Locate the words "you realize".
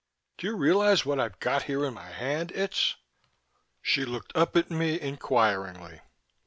0.47-1.05